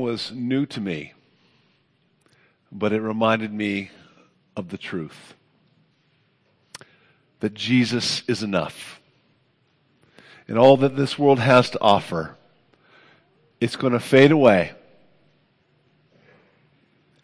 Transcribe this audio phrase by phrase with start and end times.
[0.00, 1.12] was new to me,
[2.70, 3.90] but it reminded me
[4.56, 5.34] of the truth
[7.40, 9.00] that Jesus is enough.
[10.46, 12.36] And all that this world has to offer,
[13.60, 14.72] it's going to fade away.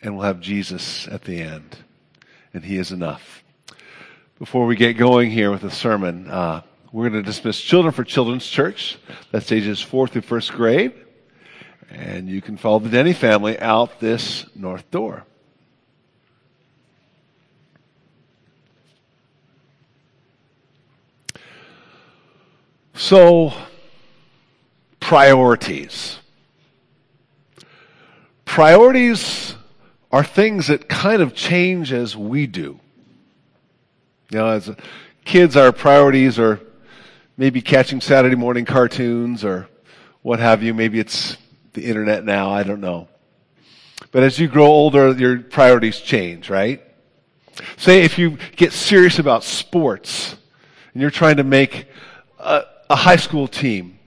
[0.03, 1.77] And we'll have Jesus at the end.
[2.53, 3.43] And He is enough.
[4.39, 6.63] Before we get going here with the sermon, uh,
[6.93, 8.99] we're going to dismiss Children for Children's Church.
[9.31, 10.93] That's ages fourth through first grade.
[11.91, 15.25] And you can follow the Denny family out this north door.
[22.95, 23.53] So,
[24.99, 26.19] priorities.
[28.45, 29.55] Priorities
[30.11, 32.81] are things that kind of change as we do.
[34.31, 34.71] You know, as
[35.25, 36.61] kids, our priorities are
[37.37, 39.69] maybe catching Saturday morning cartoons or
[40.23, 40.75] what have you.
[40.75, 41.37] Maybe it's
[41.73, 42.51] the internet now.
[42.51, 43.09] I don't know.
[44.11, 46.83] But as you grow older, your priorities change, right?
[47.77, 50.37] Say if you get serious about sports
[50.93, 51.87] and you're trying to make
[52.39, 53.99] a, a high school team,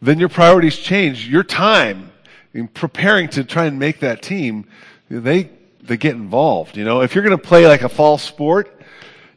[0.00, 1.28] then your priorities change.
[1.28, 2.12] Your time
[2.54, 4.66] in preparing to try and make that team,
[5.08, 5.50] they,
[5.82, 6.76] they get involved.
[6.76, 8.80] You know, if you're going to play like a fall sport,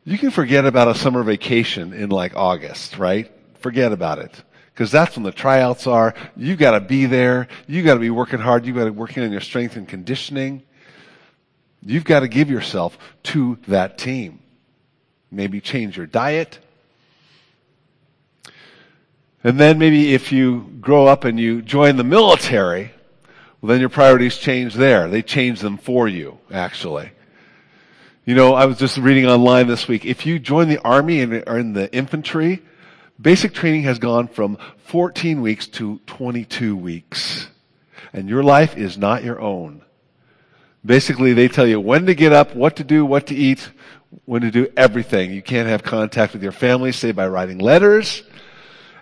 [0.05, 3.31] you can forget about a summer vacation in like August, right?
[3.59, 4.43] Forget about it.
[4.73, 6.15] Because that's when the tryouts are.
[6.35, 7.47] You gotta be there.
[7.67, 8.65] You gotta be working hard.
[8.65, 10.63] You gotta be working on your strength and conditioning.
[11.85, 14.39] You've got to give yourself to that team.
[15.29, 16.59] Maybe change your diet.
[19.43, 22.93] And then maybe if you grow up and you join the military,
[23.59, 25.09] well, then your priorities change there.
[25.09, 27.11] They change them for you, actually.
[28.23, 30.05] You know, I was just reading online this week.
[30.05, 32.61] If you join the army and are in the infantry,
[33.19, 37.47] basic training has gone from 14 weeks to 22 weeks.
[38.11, 39.81] And your life is not your own.
[40.85, 43.69] Basically, they tell you when to get up, what to do, what to eat,
[44.25, 45.31] when to do everything.
[45.31, 48.23] You can't have contact with your family, say by writing letters.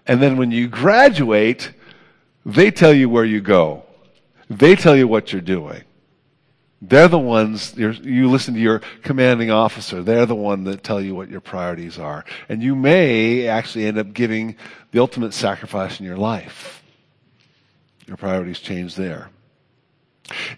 [0.07, 1.73] And then when you graduate,
[2.45, 3.83] they tell you where you go.
[4.49, 5.83] They tell you what you're doing.
[6.81, 10.01] They're the ones, you listen to your commanding officer.
[10.01, 12.25] They're the one that tell you what your priorities are.
[12.49, 14.55] And you may actually end up giving
[14.91, 16.83] the ultimate sacrifice in your life.
[18.07, 19.29] Your priorities change there.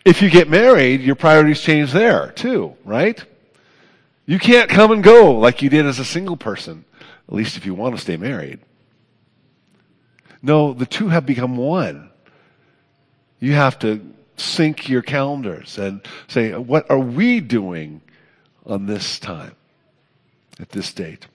[0.05, 3.21] If you get married, your priorities change there too, right?
[4.25, 6.85] You can't come and go like you did as a single person,
[7.27, 8.61] at least if you want to stay married.
[10.41, 12.11] No, the two have become one.
[13.39, 18.01] You have to sync your calendars and say, what are we doing
[18.65, 19.55] on this time,
[20.59, 21.27] at this date?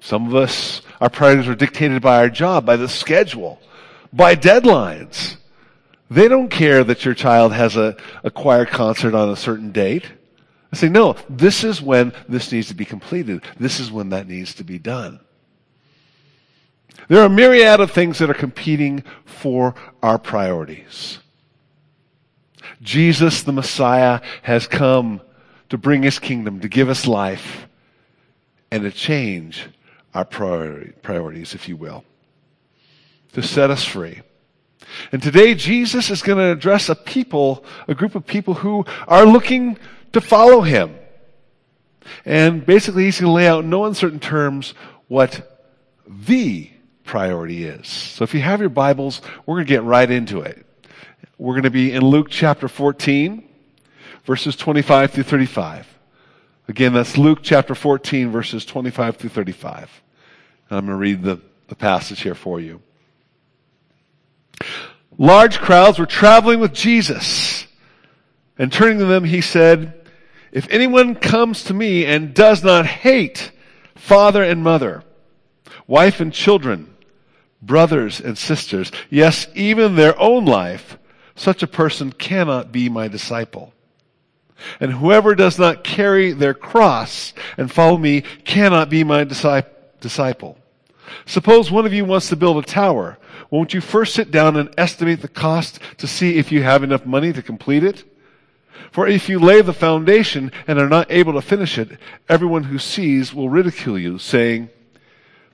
[0.00, 3.60] Some of us, our priorities are dictated by our job, by the schedule,
[4.12, 5.36] by deadlines.
[6.10, 10.10] They don't care that your child has a, a choir concert on a certain date.
[10.72, 13.42] I say, no, this is when this needs to be completed.
[13.58, 15.20] This is when that needs to be done.
[17.08, 21.18] There are a myriad of things that are competing for our priorities.
[22.82, 25.20] Jesus, the Messiah, has come
[25.68, 27.66] to bring his kingdom, to give us life,
[28.70, 29.68] and to change
[30.14, 32.04] our priorities, if you will,
[33.32, 34.22] to set us free.
[35.12, 39.24] And today, Jesus is going to address a people, a group of people who are
[39.24, 39.78] looking
[40.12, 40.96] to follow him.
[42.24, 44.74] And basically, he's going to lay out in no uncertain terms
[45.06, 45.68] what
[46.08, 46.70] the
[47.10, 47.88] priority is.
[47.88, 50.64] So if you have your Bibles, we're going to get right into it.
[51.38, 53.48] We're going to be in Luke chapter 14,
[54.24, 55.88] verses 25 through 35.
[56.68, 60.02] Again, that's Luke chapter 14, verses 25 through 35.
[60.68, 62.80] And I'm going to read the, the passage here for you.
[65.18, 67.66] Large crowds were traveling with Jesus.
[68.56, 70.08] And turning to them, he said,
[70.52, 73.50] If anyone comes to me and does not hate
[73.96, 75.02] father and mother,
[75.88, 76.86] wife and children,
[77.62, 80.98] brothers and sisters, yes, even their own life,
[81.34, 83.72] such a person cannot be my disciple.
[84.78, 90.58] And whoever does not carry their cross and follow me cannot be my disciple.
[91.24, 93.18] Suppose one of you wants to build a tower.
[93.50, 97.06] Won't you first sit down and estimate the cost to see if you have enough
[97.06, 98.04] money to complete it?
[98.92, 101.98] For if you lay the foundation and are not able to finish it,
[102.28, 104.68] everyone who sees will ridicule you, saying,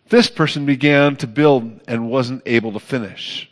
[0.09, 3.51] this person began to build and wasn't able to finish.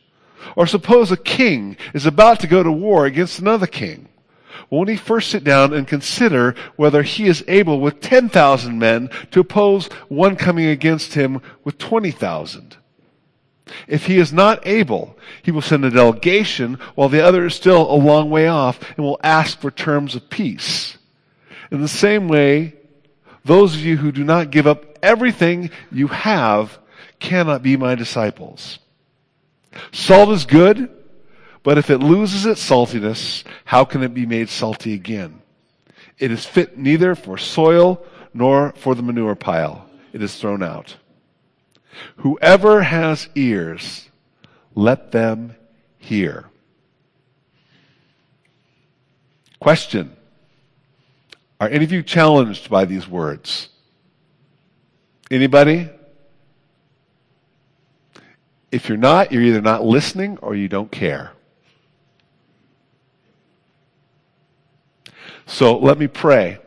[0.56, 4.08] Or suppose a king is about to go to war against another king.
[4.70, 9.40] Won't he first sit down and consider whether he is able with 10,000 men to
[9.40, 12.76] oppose one coming against him with 20,000?
[13.88, 17.90] If he is not able, he will send a delegation while the other is still
[17.90, 20.98] a long way off and will ask for terms of peace.
[21.70, 22.74] In the same way,
[23.44, 26.78] those of you who do not give up everything you have
[27.20, 28.78] cannot be my disciples.
[29.92, 30.90] Salt is good,
[31.62, 35.40] but if it loses its saltiness, how can it be made salty again?
[36.18, 39.88] It is fit neither for soil nor for the manure pile.
[40.12, 40.96] It is thrown out.
[42.16, 44.08] Whoever has ears,
[44.74, 45.56] let them
[45.98, 46.46] hear.
[49.60, 50.16] Question.
[51.60, 53.68] Are any of you challenged by these words?
[55.30, 55.88] Anybody?
[58.70, 61.32] If you're not, you're either not listening or you don't care.
[65.46, 66.58] So let me pray,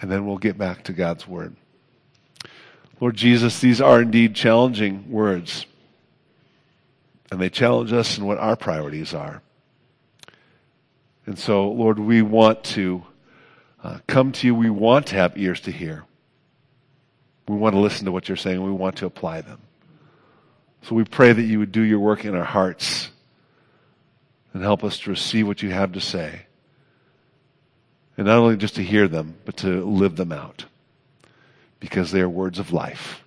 [0.00, 1.56] and then we'll get back to God's Word.
[3.00, 5.66] Lord Jesus, these are indeed challenging words,
[7.30, 9.40] and they challenge us in what our priorities are.
[11.24, 13.04] And so, Lord, we want to
[13.82, 14.54] uh, come to you.
[14.54, 16.04] We want to have ears to hear.
[17.48, 18.62] We want to listen to what you're saying.
[18.62, 19.60] We want to apply them.
[20.82, 23.10] So we pray that you would do your work in our hearts
[24.52, 26.46] and help us to receive what you have to say.
[28.16, 30.66] And not only just to hear them, but to live them out.
[31.80, 33.24] Because they are words of life.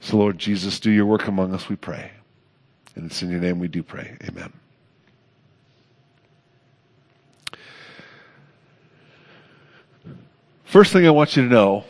[0.00, 2.10] So, Lord Jesus, do your work among us, we pray.
[2.96, 4.16] And it's in your name we do pray.
[4.24, 4.52] Amen.
[10.64, 11.84] First thing I want you to know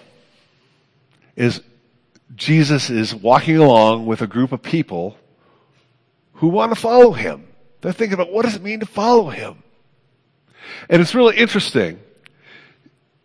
[1.40, 1.62] is
[2.36, 5.16] Jesus is walking along with a group of people
[6.34, 7.48] who want to follow him.
[7.80, 9.62] They're thinking about what does it mean to follow him?
[10.90, 11.98] And it's really interesting.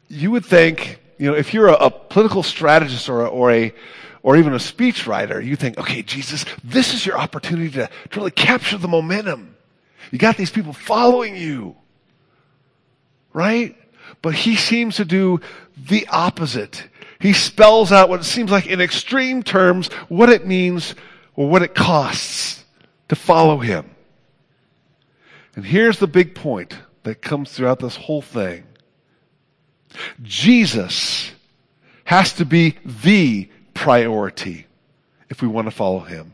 [0.08, 3.74] You would think, you know, if you're a, a political strategist or a, or a,
[4.24, 8.32] or even a speechwriter, you think, okay, Jesus, this is your opportunity to, to really
[8.32, 9.58] capture the momentum.
[10.12, 11.76] You got these people following you.
[13.34, 13.76] Right?
[14.22, 15.42] But he seems to do
[15.78, 16.88] the opposite.
[17.26, 20.94] He spells out what it seems like in extreme terms what it means
[21.36, 22.64] or what it costs
[23.10, 23.90] to follow him.
[25.56, 28.64] And here's the big point that comes throughout this whole thing.
[30.22, 31.32] Jesus
[32.04, 34.68] has to be the priority
[35.32, 36.32] if we want to follow him.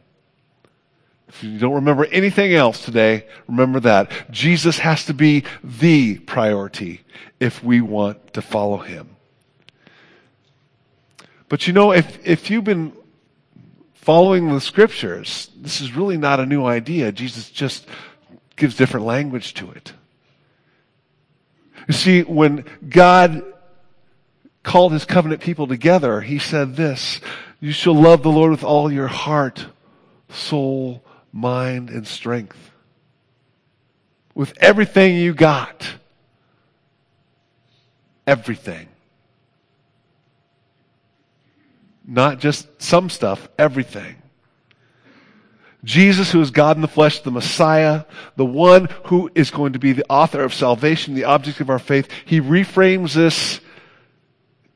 [1.30, 4.12] If you don't remember anything else today, remember that.
[4.30, 7.00] Jesus has to be the priority
[7.40, 9.11] if we want to follow him.
[11.52, 12.94] But you know, if, if you've been
[13.96, 17.12] following the scriptures, this is really not a new idea.
[17.12, 17.86] Jesus just
[18.56, 19.92] gives different language to it.
[21.90, 23.44] You see, when God
[24.64, 27.20] called his covenant people together, he said this,
[27.60, 29.66] you shall love the Lord with all your heart,
[30.30, 31.04] soul,
[31.34, 32.72] mind, and strength.
[34.34, 35.96] With everything you got.
[38.26, 38.88] Everything.
[42.12, 44.18] Not just some stuff, everything.
[45.86, 48.04] Jesus, who is God in the flesh, the Messiah,
[48.36, 51.80] the one who is going to be the author of salvation, the object of our
[51.80, 53.62] faith, he reframes this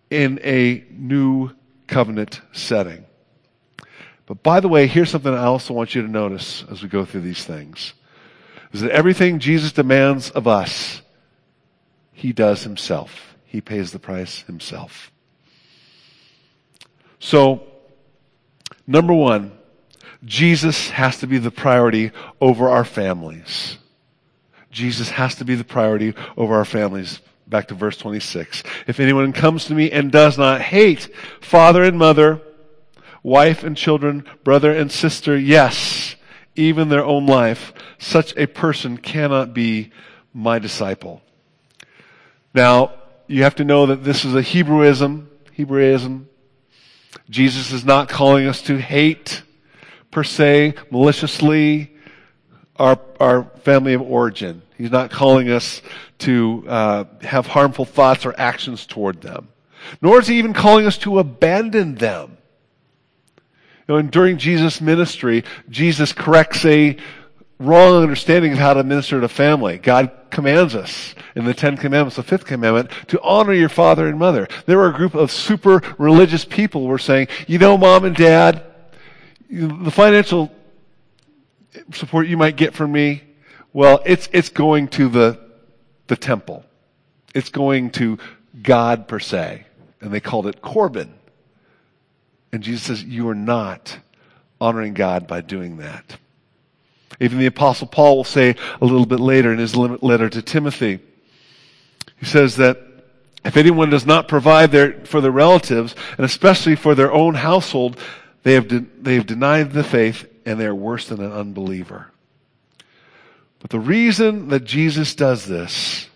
[0.10, 1.52] in a new
[1.88, 3.06] covenant setting.
[4.28, 7.04] But by the way, here's something I also want you to notice as we go
[7.04, 7.92] through these things.
[8.72, 11.02] Is that everything Jesus demands of us,
[12.14, 13.36] he does himself.
[13.44, 15.12] He pays the price himself.
[17.26, 17.64] So,
[18.86, 19.52] number one,
[20.24, 23.80] Jesus has to be the priority over our families.
[24.70, 27.22] Jesus has to be the priority over our families.
[27.48, 28.62] Back to verse 26.
[28.86, 31.10] If anyone comes to me and does not hate
[31.42, 32.42] father and mother,
[33.24, 36.16] wife and children, brother and sister, yes,
[36.56, 39.92] even their own life, such a person cannot be
[40.32, 41.24] my disciple.
[42.54, 42.94] Now,
[43.26, 45.26] you have to know that this is a Hebrewism,
[45.58, 46.28] Hebraism.
[47.30, 49.42] Jesus is not calling us to hate
[50.12, 51.92] per se, maliciously,
[52.78, 54.62] our, our family of origin.
[54.78, 55.82] He's not calling us
[56.20, 59.50] to uh, have harmful thoughts or actions toward them.
[60.02, 62.38] Nor is he even calling us to abandon them.
[63.88, 66.98] You know, and during Jesus' ministry, Jesus corrects a
[67.60, 69.78] wrong understanding of how to minister to family.
[69.78, 74.20] God commands us in the Ten Commandments, the fifth commandment, to honor your father and
[74.20, 74.48] mother.
[74.66, 78.16] There were a group of super religious people who were saying, you know, mom and
[78.16, 78.64] dad,
[79.50, 80.52] the financial
[81.94, 83.24] support you might get from me,
[83.74, 85.40] well, it's, it's going to the,
[86.08, 86.66] the temple.
[87.34, 88.18] It's going to
[88.62, 89.66] God per se.
[90.02, 91.14] And they called it Corban.
[92.52, 94.00] And Jesus says, you are not
[94.62, 96.18] honoring God by doing that.
[97.20, 101.00] Even the apostle Paul will say a little bit later in his letter to Timothy,
[102.18, 102.78] he says that
[103.44, 108.00] if anyone does not provide their, for their relatives, and especially for their own household,
[108.44, 112.12] they have, de- they have denied the faith and they're worse than an unbeliever.
[113.60, 116.08] But the reason that Jesus does this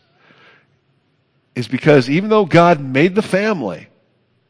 [1.56, 3.89] is because even though God made the family,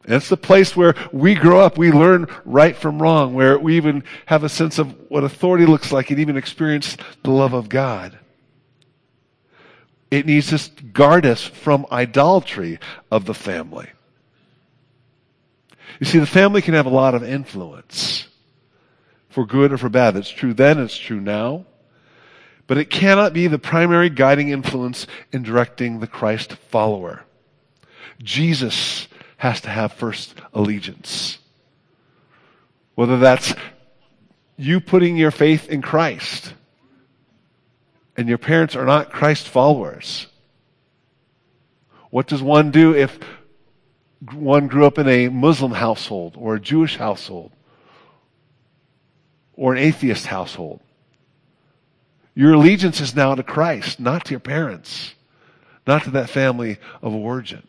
[0.04, 4.02] it's the place where we grow up, we learn right from wrong, where we even
[4.26, 8.18] have a sense of what authority looks like and even experience the love of God.
[10.10, 12.80] It needs to guard us from idolatry
[13.10, 13.88] of the family.
[16.00, 18.26] You see, the family can have a lot of influence
[19.28, 20.16] for good or for bad.
[20.16, 21.66] It's true then, it's true now.
[22.66, 27.24] But it cannot be the primary guiding influence in directing the Christ follower.
[28.22, 29.08] Jesus
[29.40, 31.38] has to have first allegiance.
[32.94, 33.54] Whether that's
[34.58, 36.52] you putting your faith in Christ
[38.18, 40.26] and your parents are not Christ followers.
[42.10, 43.18] What does one do if
[44.30, 47.50] one grew up in a Muslim household or a Jewish household
[49.54, 50.80] or an atheist household?
[52.34, 55.14] Your allegiance is now to Christ, not to your parents,
[55.86, 57.62] not to that family of origin.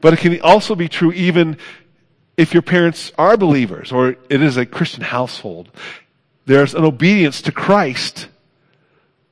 [0.00, 1.58] But it can also be true even
[2.36, 5.70] if your parents are believers or it is a Christian household.
[6.44, 8.28] There's an obedience to Christ,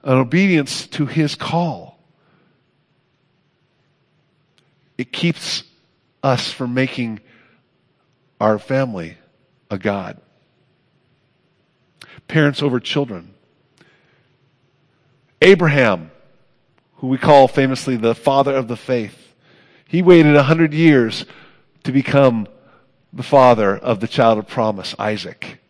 [0.02, 1.98] an obedience to His call.
[4.96, 5.64] It keeps
[6.22, 7.20] us from making
[8.40, 9.16] our family
[9.70, 10.20] a God.
[12.26, 13.34] Parents over children.
[15.42, 16.10] Abraham,
[16.96, 19.23] who we call famously the father of the faith,
[19.94, 21.24] he waited a hundred years
[21.84, 22.48] to become
[23.12, 25.60] the father of the child of promise, Isaac.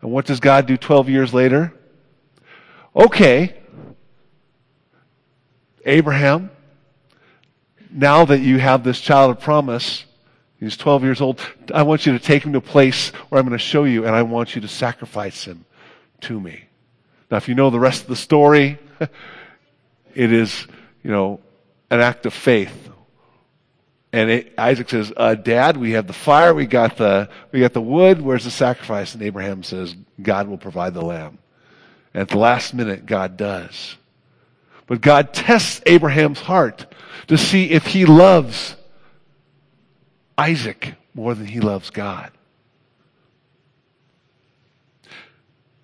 [0.00, 1.74] And what does God do 12 years later?
[2.94, 3.56] Okay,
[5.84, 6.50] Abraham,
[7.90, 10.04] now that you have this child of promise,
[10.60, 11.40] he's 12 years old,
[11.74, 14.06] I want you to take him to a place where I'm going to show you,
[14.06, 15.64] and I want you to sacrifice him
[16.20, 16.62] to me.
[17.28, 18.78] Now, if you know the rest of the story,
[20.14, 20.64] it is,
[21.02, 21.40] you know,
[21.90, 22.88] an act of faith
[24.12, 27.74] and it, Isaac says, uh, "Dad, we have the fire, we got the we got
[27.74, 28.20] the wood.
[28.22, 31.38] Where's the sacrifice?" And Abraham says, "God will provide the lamb."
[32.14, 33.96] And at the last minute, God does.
[34.86, 36.86] But God tests Abraham's heart
[37.26, 38.74] to see if he loves
[40.38, 42.32] Isaac more than he loves God.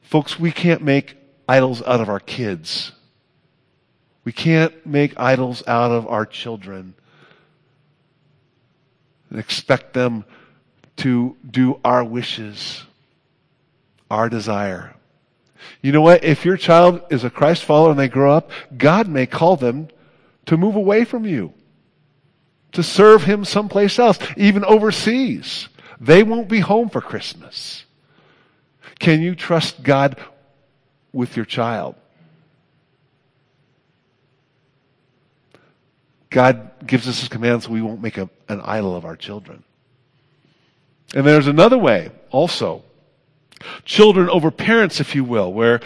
[0.00, 1.16] Folks, we can't make
[1.46, 2.92] idols out of our kids.
[4.24, 6.94] We can't make idols out of our children
[9.34, 10.24] and expect them
[10.94, 12.84] to do our wishes,
[14.08, 14.94] our desire.
[15.82, 16.22] You know what?
[16.22, 19.88] If your child is a Christ follower and they grow up, God may call them
[20.46, 21.52] to move away from you,
[22.70, 25.68] to serve Him someplace else, even overseas.
[26.00, 27.86] They won't be home for Christmas.
[29.00, 30.16] Can you trust God
[31.12, 31.96] with your child?
[36.34, 39.62] God gives us his commands so we won't make a, an idol of our children.
[41.14, 42.82] And there's another way also.
[43.84, 45.80] Children over parents, if you will, where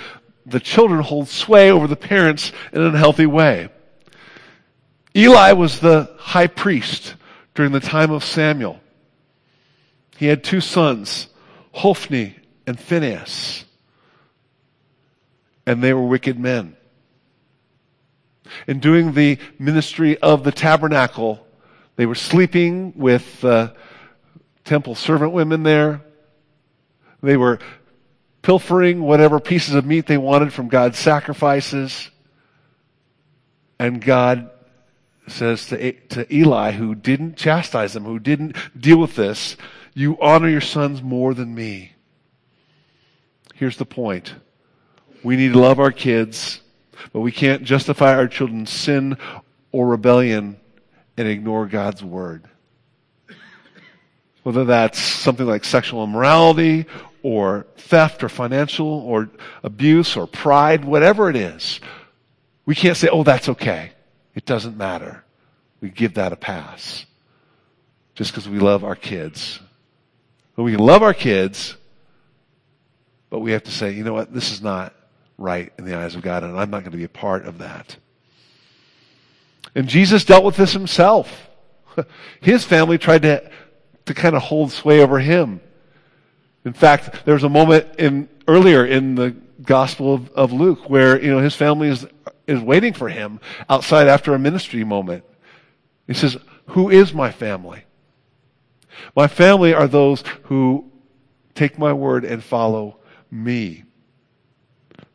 [0.46, 3.68] the children hold sway over the parents in an unhealthy way.
[5.14, 7.14] Eli was the high priest
[7.54, 8.80] during the time of Samuel.
[10.16, 11.28] He had two sons,
[11.72, 12.34] Hophni
[12.66, 13.66] and Phinehas.
[15.66, 16.77] And they were wicked men
[18.66, 21.46] in doing the ministry of the tabernacle.
[21.96, 23.72] They were sleeping with uh,
[24.64, 26.02] temple servant women there.
[27.22, 27.58] They were
[28.42, 32.10] pilfering whatever pieces of meat they wanted from God's sacrifices.
[33.78, 34.50] And God
[35.26, 39.56] says to, to Eli, who didn't chastise them, who didn't deal with this,
[39.94, 41.92] you honor your sons more than me.
[43.54, 44.34] Here's the point.
[45.24, 46.60] We need to love our kids
[47.12, 49.16] but we can't justify our children's sin
[49.72, 50.58] or rebellion
[51.16, 52.44] and ignore God's word.
[54.42, 56.86] Whether that's something like sexual immorality
[57.22, 59.28] or theft or financial or
[59.62, 61.80] abuse or pride, whatever it is,
[62.64, 63.92] we can't say, oh, that's okay.
[64.34, 65.24] It doesn't matter.
[65.80, 67.04] We give that a pass
[68.14, 69.60] just because we love our kids.
[70.56, 71.76] But we love our kids,
[73.30, 74.92] but we have to say, you know what, this is not
[75.38, 77.58] right in the eyes of God, and I'm not going to be a part of
[77.58, 77.96] that.
[79.74, 81.48] And Jesus dealt with this himself.
[82.40, 83.50] His family tried to,
[84.06, 85.60] to kind of hold sway over him.
[86.64, 91.22] In fact, there was a moment in, earlier in the Gospel of, of Luke where,
[91.22, 92.06] you know, his family is,
[92.46, 95.24] is waiting for him outside after a ministry moment.
[96.06, 96.36] He says,
[96.68, 97.84] who is my family?
[99.14, 100.90] My family are those who
[101.54, 102.98] take my word and follow
[103.30, 103.84] me.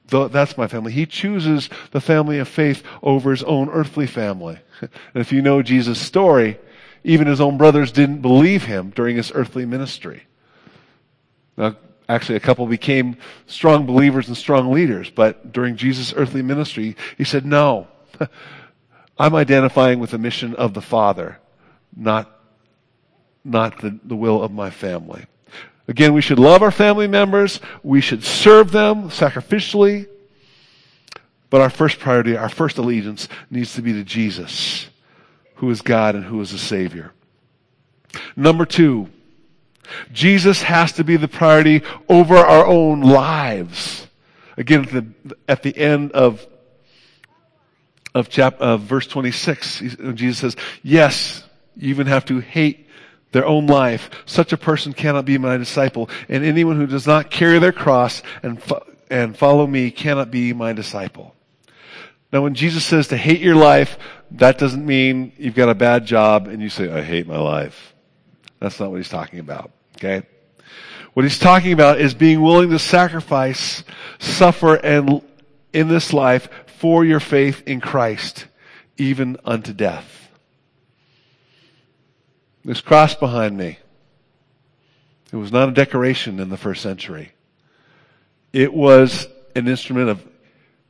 [0.08, 0.92] That's my family.
[0.92, 4.60] He chooses the family of faith over his own earthly family.
[4.82, 6.60] And if you know Jesus' story,
[7.04, 10.24] even his own brothers didn't believe him during his earthly ministry.
[11.56, 11.78] Now,
[12.10, 17.24] actually, a couple became strong believers and strong leaders, but during Jesus' earthly ministry, he
[17.24, 17.88] said, No,
[19.18, 21.40] I'm identifying with the mission of the Father,
[21.96, 22.40] not,
[23.44, 25.26] not the, the will of my family.
[25.88, 27.60] Again, we should love our family members.
[27.84, 30.08] We should serve them sacrificially.
[31.50, 34.88] But our first priority, our first allegiance needs to be to Jesus,
[35.56, 37.12] who is God and who is the Savior.
[38.36, 39.10] Number two,
[40.12, 44.08] Jesus has to be the priority over our own lives.
[44.58, 46.48] Again, at the, at the end of
[48.16, 49.80] of, chap, of verse 26,
[50.14, 51.44] Jesus says, yes,
[51.76, 52.83] you even have to hate
[53.34, 54.10] their own life.
[54.26, 56.10] Such a person cannot be my disciple.
[56.30, 60.54] And anyone who does not carry their cross and, fo- and follow me cannot be
[60.54, 61.36] my disciple.
[62.32, 63.98] Now when Jesus says to hate your life,
[64.32, 67.94] that doesn't mean you've got a bad job and you say, I hate my life.
[68.60, 69.72] That's not what he's talking about.
[69.98, 70.26] Okay?
[71.14, 73.84] What he's talking about is being willing to sacrifice,
[74.18, 75.22] suffer, and
[75.74, 78.48] in this life for your faith in Christ,
[78.98, 80.23] even unto death.
[82.66, 83.78] This cross behind me,
[85.32, 87.34] it was not a decoration in the first century.
[88.54, 90.26] It was an instrument of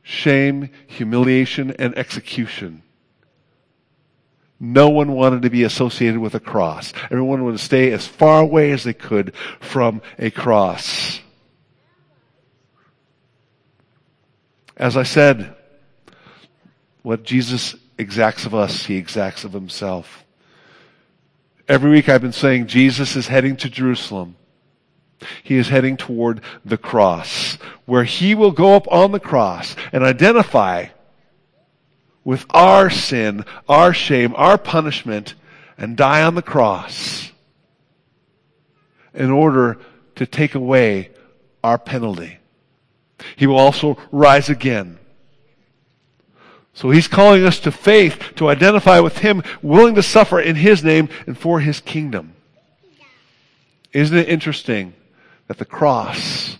[0.02, 2.82] shame, humiliation, and execution.
[4.60, 6.92] No one wanted to be associated with a cross.
[7.10, 11.20] Everyone wanted to stay as far away as they could from a cross.
[14.76, 15.54] As I said,
[17.02, 20.23] what Jesus exacts of us, he exacts of himself.
[21.66, 24.36] Every week I've been saying Jesus is heading to Jerusalem.
[25.42, 27.54] He is heading toward the cross,
[27.86, 30.86] where he will go up on the cross and identify
[32.22, 35.34] with our sin, our shame, our punishment,
[35.78, 37.32] and die on the cross
[39.14, 39.78] in order
[40.16, 41.10] to take away
[41.62, 42.38] our penalty.
[43.36, 44.98] He will also rise again
[46.74, 50.82] so he's calling us to faith, to identify with him, willing to suffer in his
[50.82, 52.34] name and for his kingdom.
[53.92, 54.92] Isn't it interesting
[55.46, 56.58] that the cross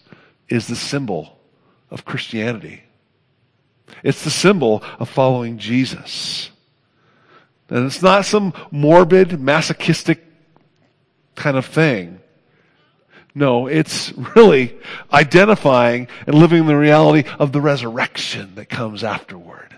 [0.48, 1.36] is the symbol
[1.90, 2.84] of Christianity?
[4.04, 6.50] It's the symbol of following Jesus.
[7.68, 10.24] And it's not some morbid, masochistic
[11.34, 12.20] kind of thing.
[13.34, 14.76] No, it's really
[15.12, 19.76] identifying and living the reality of the resurrection that comes afterward.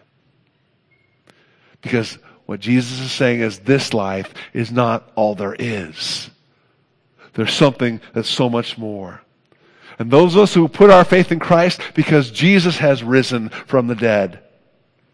[1.87, 6.29] Because what Jesus is saying is this life is not all there is.
[7.35, 9.23] There's something that's so much more.
[9.97, 13.87] And those of us who put our faith in Christ because Jesus has risen from
[13.87, 14.41] the dead,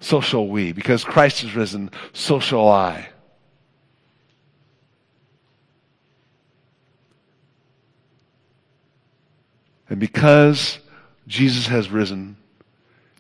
[0.01, 0.73] so shall we.
[0.73, 3.11] Because Christ is risen, so shall I.
[9.91, 10.79] And because
[11.29, 12.39] Jesus has risen,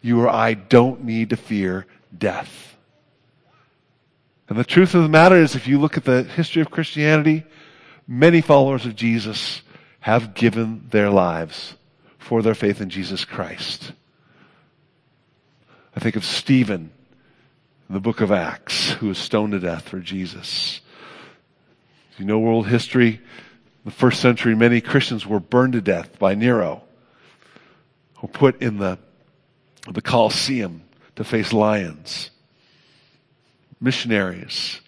[0.00, 1.84] you or I don't need to fear
[2.16, 2.71] death.
[4.48, 7.44] And the truth of the matter is, if you look at the history of Christianity,
[8.06, 9.62] many followers of Jesus
[10.00, 11.74] have given their lives
[12.18, 13.92] for their faith in Jesus Christ.
[15.94, 16.90] I think of Stephen
[17.88, 20.80] in the book of Acts, who was stoned to death for Jesus.
[22.18, 23.20] You know world history?
[23.84, 26.82] The first century, many Christians were burned to death by Nero,
[28.20, 28.98] or put in the,
[29.90, 30.82] the Colosseum
[31.16, 32.30] to face lions
[33.82, 34.80] missionaries.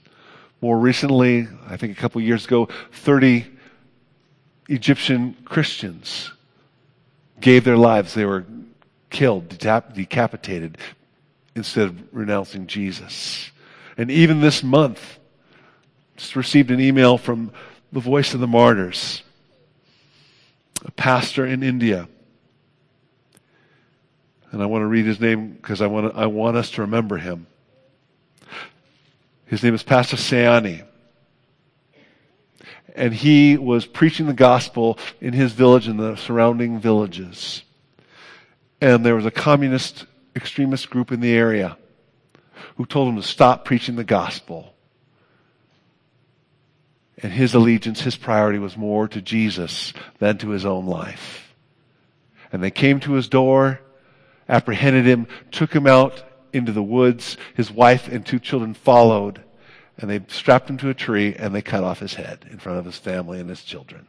[0.60, 3.46] More recently, I think a couple years ago, 30
[4.68, 6.30] Egyptian Christians
[7.40, 8.14] gave their lives.
[8.14, 8.46] They were
[9.10, 10.78] killed, decapitated,
[11.54, 13.50] instead of renouncing Jesus.
[13.96, 15.18] And even this month,
[16.16, 17.52] just received an email from
[17.92, 19.22] the Voice of the Martyrs,
[20.84, 22.08] a pastor in India.
[24.50, 26.82] And I want to read his name because I want, to, I want us to
[26.82, 27.46] remember him.
[29.54, 30.82] His name is Pastor Sayani.
[32.96, 37.62] And he was preaching the gospel in his village and the surrounding villages.
[38.80, 41.78] And there was a communist extremist group in the area
[42.78, 44.74] who told him to stop preaching the gospel.
[47.22, 51.54] And his allegiance, his priority was more to Jesus than to his own life.
[52.50, 53.80] And they came to his door,
[54.48, 57.36] apprehended him, took him out into the woods.
[57.54, 59.42] His wife and two children followed,
[59.98, 62.78] and they strapped him to a tree and they cut off his head in front
[62.78, 64.06] of his family and his children.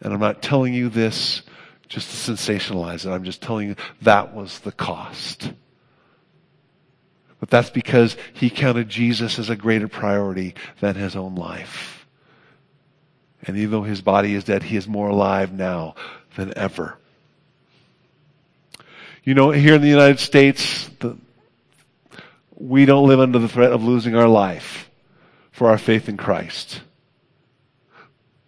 [0.00, 1.42] And I'm not telling you this
[1.88, 3.10] just to sensationalize it.
[3.10, 5.52] I'm just telling you that was the cost.
[7.40, 12.06] But that's because he counted Jesus as a greater priority than his own life.
[13.42, 15.94] And even though his body is dead, he is more alive now
[16.36, 16.99] than ever.
[19.22, 21.16] You know, here in the United States, the,
[22.54, 24.90] we don't live under the threat of losing our life
[25.50, 26.80] for our faith in Christ.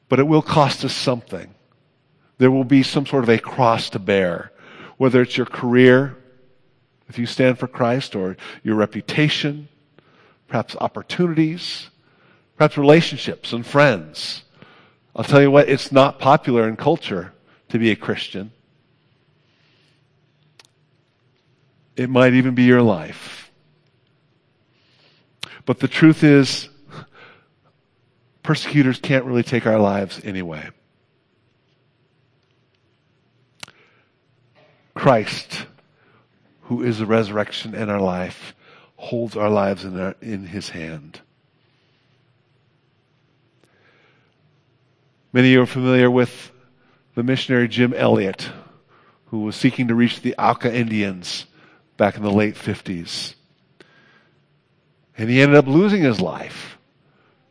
[0.08, 1.54] But it will cost us something.
[2.38, 4.50] There will be some sort of a cross to bear,
[4.96, 6.16] whether it's your career,
[7.08, 9.68] if you stand for Christ, or your reputation,
[10.48, 11.90] perhaps opportunities,
[12.56, 14.42] perhaps relationships and friends.
[15.14, 17.34] I'll tell you what, it's not popular in culture
[17.68, 18.52] to be a Christian.
[21.96, 23.50] It might even be your life.
[25.64, 26.68] But the truth is,
[28.42, 30.70] persecutors can't really take our lives anyway.
[34.94, 35.66] Christ,
[36.62, 38.54] who is the resurrection and our life,
[38.96, 41.20] holds our lives in, our, in his hand.
[45.32, 46.52] Many of you are familiar with
[47.14, 48.50] the missionary Jim Elliot,
[49.26, 51.46] who was seeking to reach the Auca Indians
[51.96, 53.34] back in the late 50s.
[55.16, 56.78] And he ended up losing his life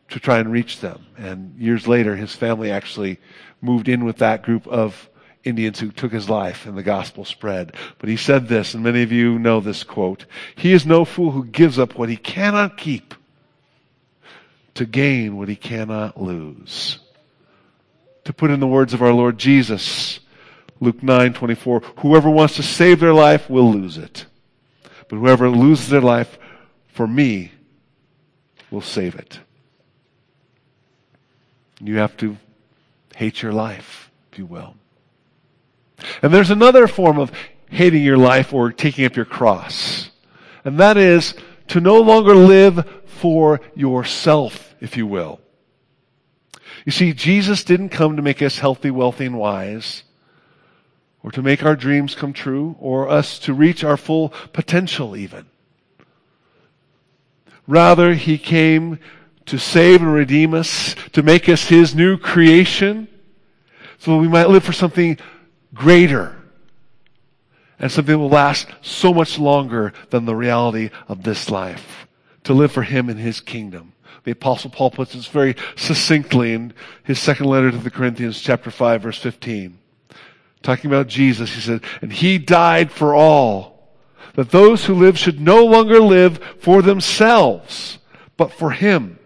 [0.09, 1.05] to try and reach them.
[1.17, 3.19] And years later, his family actually
[3.61, 5.09] moved in with that group of
[5.43, 7.75] Indians who took his life and the gospel spread.
[7.97, 10.25] But he said this, and many of you know this quote
[10.55, 13.15] He is no fool who gives up what he cannot keep
[14.75, 16.99] to gain what he cannot lose.
[18.25, 20.19] To put in the words of our Lord Jesus,
[20.79, 24.25] Luke 9 24, whoever wants to save their life will lose it.
[25.11, 26.39] But whoever loses their life
[26.87, 27.51] for me
[28.71, 29.41] will save it.
[31.81, 32.37] You have to
[33.13, 34.73] hate your life, if you will.
[36.21, 37.33] And there's another form of
[37.69, 40.09] hating your life or taking up your cross.
[40.63, 41.33] And that is
[41.67, 45.41] to no longer live for yourself, if you will.
[46.85, 50.03] You see, Jesus didn't come to make us healthy, wealthy, and wise
[51.23, 55.45] or to make our dreams come true, or us to reach our full potential even.
[57.67, 58.99] Rather, He came
[59.45, 63.07] to save and redeem us, to make us His new creation,
[63.99, 65.17] so we might live for something
[65.73, 66.35] greater
[67.77, 72.07] and something that will last so much longer than the reality of this life.
[72.45, 73.93] To live for Him in His kingdom.
[74.23, 78.69] The apostle Paul puts this very succinctly in his second letter to the Corinthians chapter
[78.69, 79.79] 5 verse 15
[80.61, 83.89] talking about Jesus, he said, and he died for all,
[84.35, 87.97] that those who live should no longer live for themselves,
[88.37, 89.19] but for him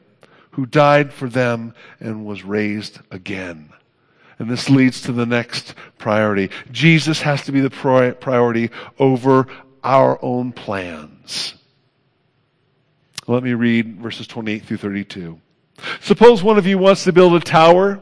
[0.52, 3.69] who died for them and was raised again.
[4.39, 6.50] And this leads to the next priority.
[6.71, 9.48] Jesus has to be the priority over
[9.84, 11.56] our own plans.
[13.28, 15.39] Let me read verses 28 through 32.
[16.00, 18.02] Suppose one of you wants to build a tower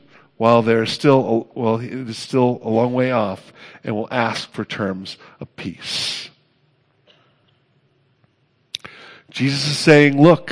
[0.41, 4.51] while there is still, well, it is still a long way off and will ask
[4.51, 6.31] for terms of peace.
[9.29, 10.51] Jesus is saying, look,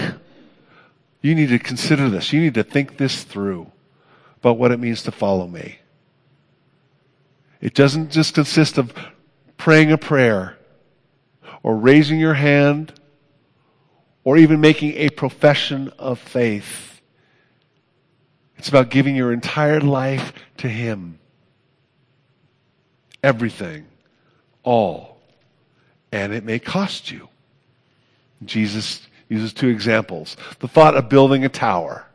[1.21, 2.31] you need to consider this.
[2.31, 3.71] You need to think this through
[4.37, 5.79] about what it means to follow me.
[7.59, 8.93] It doesn't just consist of
[9.57, 10.55] praying a prayer
[11.63, 12.93] or raising your hand
[14.23, 16.88] or even making a profession of faith.
[18.59, 21.17] It's about giving your entire life to Him.
[23.23, 23.87] Everything.
[24.63, 25.17] All.
[26.11, 27.29] And it may cost you.
[28.43, 30.35] Jesus uses two examples.
[30.59, 32.05] The thought of building a tower.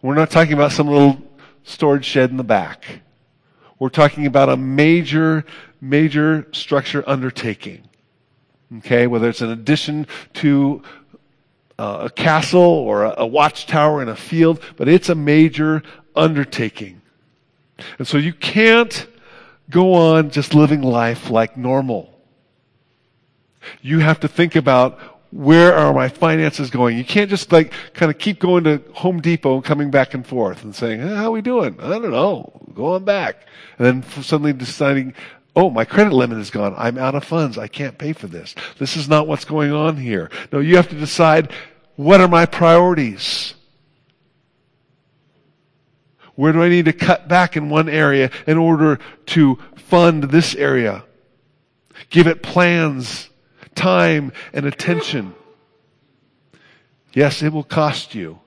[0.00, 1.18] We're not talking about some little
[1.62, 3.02] storage shed in the back.
[3.78, 5.44] We're talking about a major,
[5.80, 7.86] major structure undertaking.
[8.78, 10.82] Okay, whether it's an addition to
[11.82, 15.82] a castle or a, a watchtower in a field, but it's a major
[16.14, 17.00] undertaking.
[17.98, 19.06] And so you can't
[19.70, 22.08] go on just living life like normal.
[23.80, 24.98] You have to think about
[25.30, 26.98] where are my finances going?
[26.98, 30.26] You can't just like kind of keep going to Home Depot and coming back and
[30.26, 31.80] forth and saying, how are we doing?
[31.80, 32.52] I don't know.
[32.74, 33.46] Go on back.
[33.78, 35.14] And then suddenly deciding,
[35.56, 36.74] oh, my credit limit is gone.
[36.76, 37.56] I'm out of funds.
[37.56, 38.54] I can't pay for this.
[38.78, 40.30] This is not what's going on here.
[40.52, 41.52] No, you have to decide,
[41.96, 43.54] what are my priorities?
[46.34, 50.54] Where do I need to cut back in one area in order to fund this
[50.54, 51.04] area?
[52.10, 53.28] Give it plans
[53.74, 55.34] time, and attention.
[57.12, 58.38] Yes, it will cost you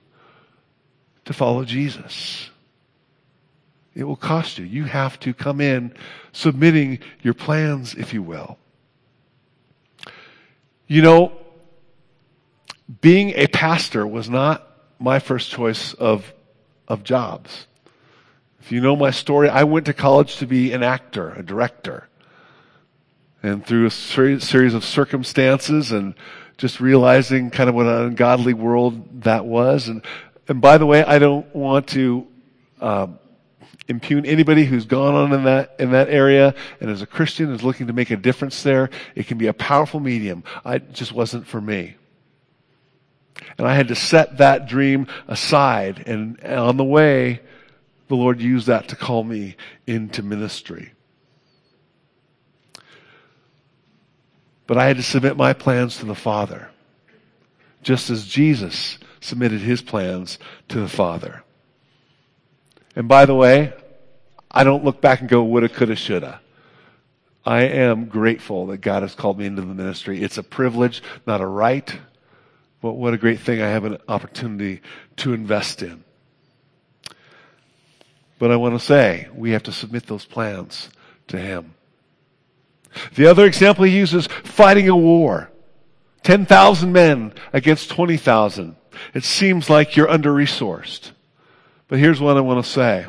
[1.24, 2.50] to follow Jesus.
[3.94, 4.64] It will cost you.
[4.64, 5.94] You have to come in
[6.32, 8.58] submitting your plans, if you will.
[10.86, 11.32] You know,
[13.00, 14.66] being a pastor was not
[14.98, 16.32] my first choice of,
[16.88, 17.66] of jobs.
[18.60, 22.08] If you know my story, I went to college to be an actor, a director
[23.42, 26.14] and through a series of circumstances and
[26.56, 29.88] just realizing kind of what an ungodly world that was.
[29.88, 30.04] And,
[30.48, 32.26] and by the way, I don't want to
[32.80, 33.06] uh,
[33.88, 37.62] impugn anybody who's gone on in that in that area and as a Christian is
[37.62, 38.90] looking to make a difference there.
[39.14, 40.42] It can be a powerful medium.
[40.64, 41.96] I just wasn't for me.
[43.58, 46.04] And I had to set that dream aside.
[46.06, 47.40] And, on the way,
[48.08, 50.92] the Lord used that to call me into ministry.
[54.66, 56.68] But I had to submit my plans to the Father,
[57.82, 60.38] just as Jesus submitted his plans
[60.68, 61.42] to the Father.
[62.94, 63.72] And by the way,
[64.50, 66.40] I don't look back and go, woulda, coulda, shoulda.
[67.44, 70.22] I am grateful that God has called me into the ministry.
[70.22, 71.96] It's a privilege, not a right.
[72.80, 74.82] But what a great thing I have an opportunity
[75.16, 76.04] to invest in.
[78.38, 80.90] But I want to say, we have to submit those plans
[81.28, 81.74] to Him.
[83.14, 85.50] The other example he uses, fighting a war.
[86.22, 88.76] 10,000 men against 20,000.
[89.14, 91.10] It seems like you're under-resourced.
[91.88, 93.06] But here's what I want to say.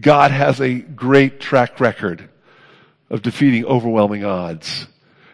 [0.00, 2.28] God has a great track record
[3.10, 4.86] of defeating overwhelming odds.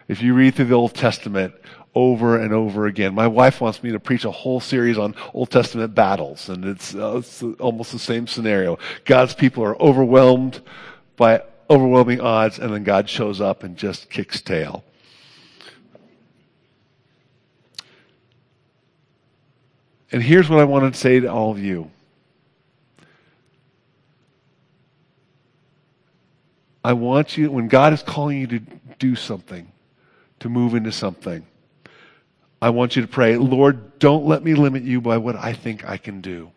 [0.07, 1.53] If you read through the Old Testament
[1.95, 5.49] over and over again, my wife wants me to preach a whole series on Old
[5.49, 8.77] Testament battles, and it's, uh, it's almost the same scenario.
[9.05, 10.61] God's people are overwhelmed
[11.17, 14.83] by overwhelming odds, and then God shows up and just kicks tail.
[20.11, 21.91] And here's what I want to say to all of you.
[26.83, 28.59] I want you, when God is calling you to
[28.97, 29.71] do something,
[30.39, 31.45] to move into something,
[32.61, 35.87] I want you to pray, Lord, don't let me limit you by what I think
[35.87, 36.51] I can do.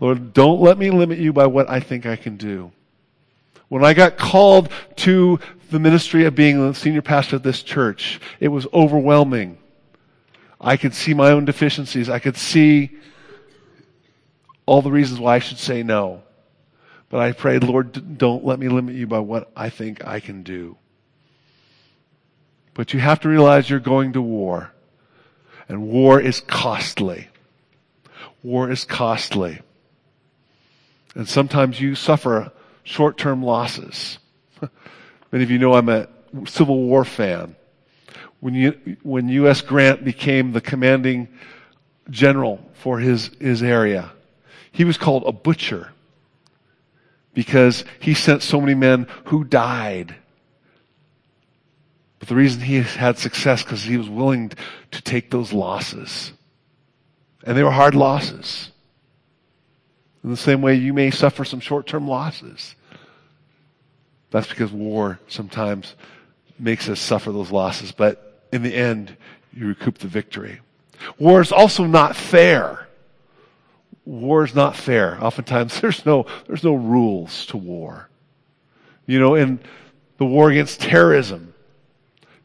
[0.00, 2.72] Lord, don't let me limit you by what I think I can do.
[3.68, 8.20] When I got called to the ministry of being the senior pastor of this church,
[8.38, 9.58] it was overwhelming.
[10.60, 12.08] I could see my own deficiencies.
[12.08, 12.96] I could see
[14.64, 16.22] all the reasons why I should say no.
[17.08, 20.42] But I prayed, Lord, don't let me limit you by what I think I can
[20.42, 20.76] do.
[22.76, 24.70] But you have to realize you're going to war.
[25.66, 27.28] And war is costly.
[28.42, 29.60] War is costly.
[31.14, 32.52] And sometimes you suffer
[32.84, 34.18] short-term losses.
[35.32, 36.06] Many of you know I'm a
[36.46, 37.56] Civil War fan.
[38.40, 39.62] When, you, when U.S.
[39.62, 41.28] Grant became the commanding
[42.10, 44.12] general for his, his area,
[44.70, 45.92] he was called a butcher
[47.32, 50.14] because he sent so many men who died.
[52.18, 54.52] But the reason he had success because he was willing
[54.90, 56.32] to take those losses.
[57.44, 58.70] And they were hard losses.
[60.24, 62.74] In the same way, you may suffer some short-term losses.
[64.30, 65.94] That's because war sometimes
[66.58, 69.16] makes us suffer those losses, but in the end,
[69.52, 70.60] you recoup the victory.
[71.18, 72.88] War is also not fair.
[74.04, 75.22] War is not fair.
[75.22, 78.08] Oftentimes, there's no, there's no rules to war.
[79.06, 79.60] You know, in
[80.18, 81.54] the war against terrorism,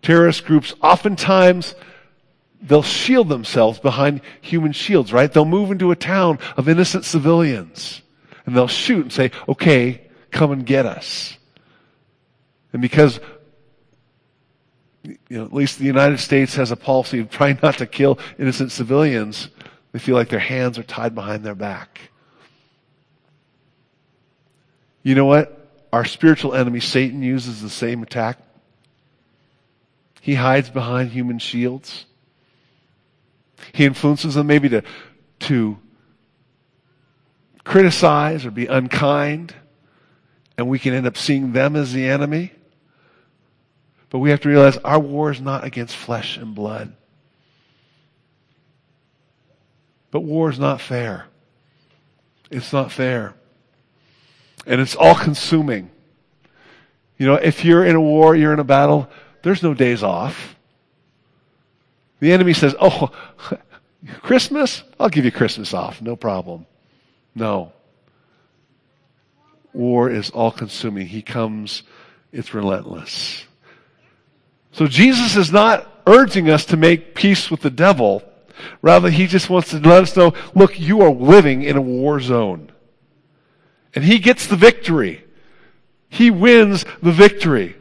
[0.02, 1.76] terrorist groups oftentimes
[2.62, 5.32] they'll shield themselves behind human shields, right?
[5.32, 8.02] They'll move into a town of innocent civilians
[8.46, 11.38] and they'll shoot and say, okay, come and get us.
[12.74, 13.20] And because
[15.04, 18.20] you know, at least the United States has a policy of trying not to kill
[18.38, 19.50] innocent civilians,
[19.92, 22.02] they feel like their hands are tied behind their back.
[25.04, 25.58] You know what?
[25.92, 28.38] Our spiritual enemy, Satan, uses the same attack.
[30.22, 32.06] He hides behind human shields.
[33.74, 34.84] He influences them maybe to,
[35.40, 35.80] to
[37.64, 39.56] criticize or be unkind,
[40.60, 42.52] and we can end up seeing them as the enemy.
[44.12, 46.94] But we have to realize our war is not against flesh and blood.
[50.12, 51.26] But war is not fair.
[52.52, 53.34] It's not fair.
[54.68, 55.90] And it's all consuming.
[57.18, 59.10] You know, if you're in a war, you're in a battle,
[59.44, 60.56] there's no days off.
[62.20, 63.12] The enemy says, Oh,
[64.22, 64.84] Christmas?
[65.00, 66.02] I'll give you Christmas off.
[66.02, 66.66] No problem.
[67.36, 67.74] No.
[69.74, 71.08] War is all consuming.
[71.08, 71.84] He comes,
[72.32, 73.46] it's relentless.
[74.74, 78.24] So Jesus is not urging us to make peace with the devil.
[78.82, 82.20] Rather, he just wants to let us know, look, you are living in a war
[82.20, 82.72] zone.
[83.94, 85.24] And he gets the victory.
[86.10, 87.76] He wins the victory.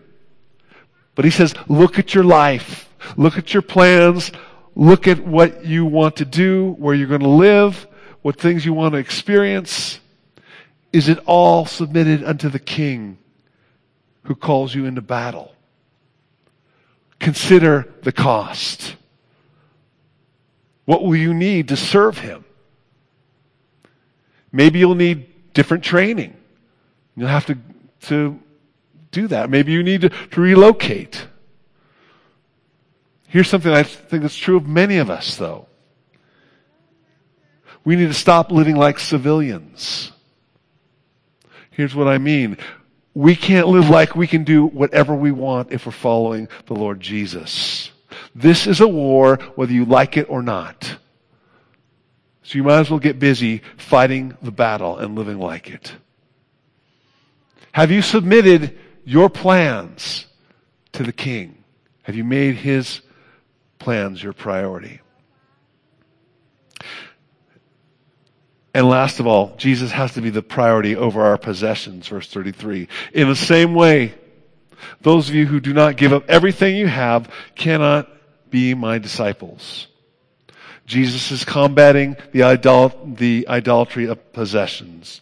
[1.21, 2.89] But he says, look at your life.
[3.19, 4.33] Look at your plans.
[4.75, 7.87] Look at what you want to do, where you're going to live,
[8.23, 10.01] what things you want to experience.
[10.95, 13.19] Is it all submitted unto the king
[14.23, 15.55] who calls you into battle?
[17.19, 18.97] Consider the cost.
[20.87, 22.47] What will you need to serve him?
[24.53, 26.35] Maybe you'll need different training.
[27.15, 27.59] You'll have to,
[28.05, 28.41] to
[29.11, 29.51] do that.
[29.51, 31.27] Maybe you need to, relocate.
[33.29, 35.67] Here's something I think that's true of many of us, though.
[37.85, 40.13] We need to stop living like civilians.
[41.71, 42.59] Here's what I mean.
[43.15, 47.01] We can't live like we can do whatever we want if we're following the Lord
[47.01, 47.91] Jesus.
[48.35, 50.97] This is a war whether you like it or not.
[52.43, 55.95] So you might as well get busy fighting the battle and living like it.
[57.73, 58.77] Have you submitted
[59.11, 60.27] your plans
[60.93, 61.65] to the king?
[62.03, 63.01] Have you made his
[63.81, 65.01] plans your priority?
[68.73, 72.87] And last of all, Jesus has to be the priority over our possessions, verse 33.
[73.13, 74.15] In the same way,
[75.01, 78.09] those of you who do not give up everything you have cannot
[78.49, 79.89] be my disciples.
[80.87, 85.21] Jesus is combating the, idol- the idolatry of possessions.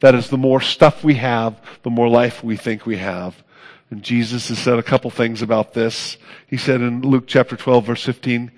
[0.00, 3.42] That is, the more stuff we have, the more life we think we have.
[3.90, 6.18] And Jesus has said a couple things about this.
[6.46, 8.52] He said in Luke chapter 12 verse 15,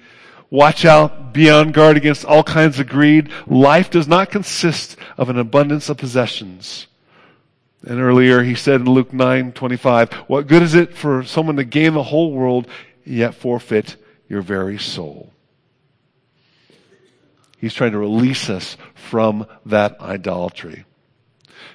[0.50, 3.30] Watch out, be on guard against all kinds of greed.
[3.46, 6.88] Life does not consist of an abundance of possessions.
[7.86, 11.94] And earlier he said in Luke 9:25, "What good is it for someone to gain
[11.94, 12.66] the whole world
[13.04, 13.96] yet forfeit
[14.28, 15.32] your very soul?"
[17.56, 20.84] He's trying to release us from that idolatry.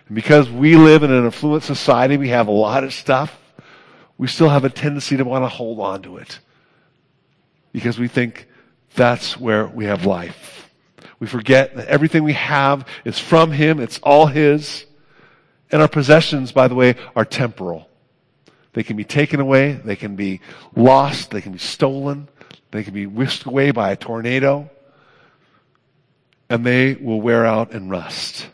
[0.08, 3.38] And because we live in an affluent society, we have a lot of stuff,
[4.18, 6.40] we still have a tendency to want to hold on to it.
[7.72, 8.48] Because we think
[8.96, 10.70] that's where we have life.
[11.20, 13.80] We forget that everything we have is from Him.
[13.80, 14.86] It's all His.
[15.72, 17.90] And our possessions, by the way, are temporal.
[18.74, 19.74] They can be taken away.
[19.74, 20.42] They can be
[20.76, 21.32] lost.
[21.32, 22.28] They can be stolen.
[22.72, 24.70] They can be whisked away by a tornado.
[26.50, 28.48] And they will wear out and rust.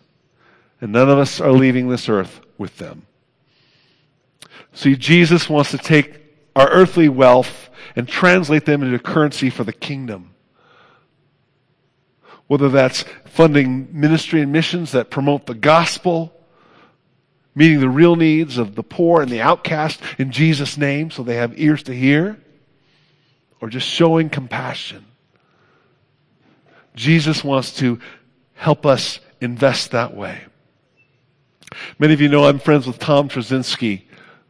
[0.81, 3.05] And none of us are leaving this earth with them.
[4.73, 6.19] See, Jesus wants to take
[6.55, 10.31] our earthly wealth and translate them into currency for the kingdom
[12.51, 16.33] whether that's funding ministry and missions that promote the gospel,
[17.55, 21.37] meeting the real needs of the poor and the outcast in Jesus' name so they
[21.37, 22.37] have ears to hear,
[23.61, 25.05] or just showing compassion.
[26.93, 28.01] Jesus wants to
[28.53, 30.41] help us invest that way.
[31.99, 34.03] Many of you know I'm friends with Tom Trzynski,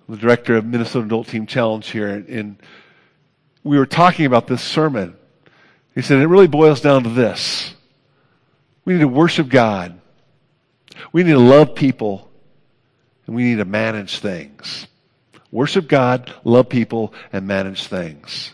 [0.09, 2.57] the director of Minnesota Adult Teen Challenge here, and
[3.63, 5.15] we were talking about this sermon.
[5.93, 7.73] He said it really boils down to this.
[8.85, 9.99] We need to worship God.
[11.11, 12.29] We need to love people.
[13.27, 14.87] And we need to manage things.
[15.51, 18.53] Worship God, love people, and manage things.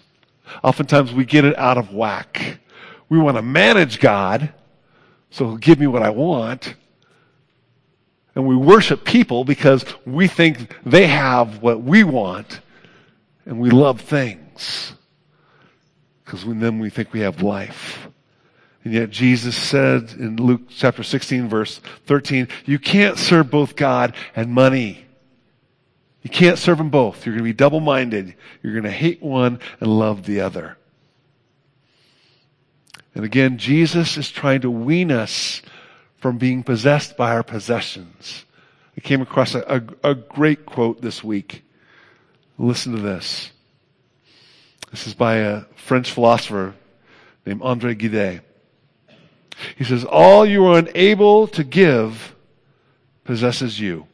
[0.63, 2.59] Oftentimes we get it out of whack.
[3.07, 4.51] We want to manage God,
[5.29, 6.75] so he'll give me what I want.
[8.37, 12.59] And we worship people because we think they have what we want.
[13.47, 14.93] And we love things.
[16.23, 18.07] Because then we think we have life.
[18.83, 24.13] And yet Jesus said in Luke chapter 16 verse 13, you can't serve both God
[24.35, 25.03] and money.
[26.21, 27.25] You can't serve them both.
[27.25, 28.35] You're going to be double-minded.
[28.61, 30.77] You're going to hate one and love the other.
[33.15, 35.63] And again, Jesus is trying to wean us
[36.17, 38.45] from being possessed by our possessions.
[38.97, 41.63] I came across a, a, a great quote this week.
[42.57, 43.51] Listen to this.
[44.91, 46.73] This is by a French philosopher
[47.45, 48.41] named Andre Gide.
[49.75, 52.35] He says, All you are unable to give
[53.23, 54.07] possesses you.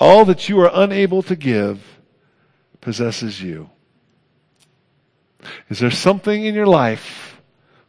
[0.00, 1.82] All that you are unable to give
[2.80, 3.70] possesses you.
[5.68, 7.27] Is there something in your life,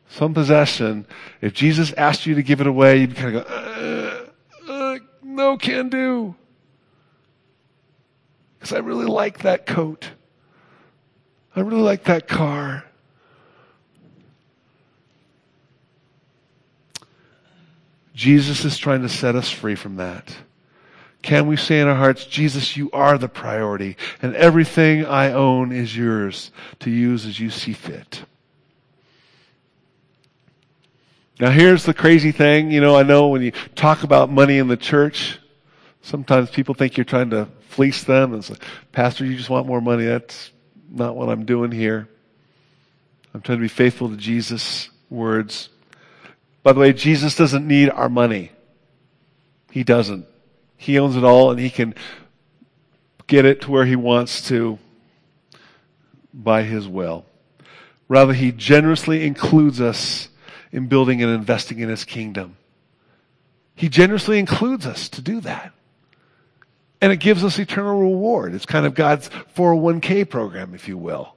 [0.10, 1.06] some possession,
[1.40, 4.28] if Jesus asked you to give it away, you'd kind of go,
[4.68, 6.36] uh, uh, no can do.
[8.58, 10.10] Because I really like that coat.
[11.56, 12.84] I really like that car.
[18.14, 20.36] Jesus is trying to set us free from that.
[21.22, 25.72] Can we say in our hearts, Jesus, you are the priority, and everything I own
[25.72, 28.24] is yours to use as you see fit?
[31.40, 32.70] Now, here's the crazy thing.
[32.70, 35.40] You know, I know when you talk about money in the church,
[36.02, 38.56] sometimes people think you're trying to fleece them and say,
[38.92, 40.06] Pastor, you just want more money.
[40.06, 40.52] That's
[40.90, 42.10] not what I'm doing here.
[43.34, 45.70] I'm trying to be faithful to Jesus' words.
[46.62, 48.52] By the way, Jesus doesn't need our money.
[49.72, 50.26] He doesn't.
[50.76, 51.96] He owns it all and he can
[53.28, 54.78] get it to where he wants to
[56.34, 57.26] by his will.
[58.08, 60.30] Rather, he generously includes us
[60.72, 62.58] in building and investing in his kingdom.
[63.76, 65.72] He generously includes us to do that.
[67.02, 68.54] And it gives us eternal reward.
[68.54, 71.36] It's kind of God's 401k program, if you will.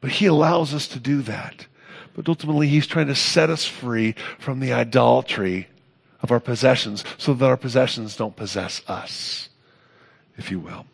[0.00, 1.66] But he allows us to do that.
[2.14, 5.68] But ultimately, he's trying to set us free from the idolatry
[6.22, 9.48] of our possessions so that our possessions don't possess us,
[10.36, 10.86] if you will.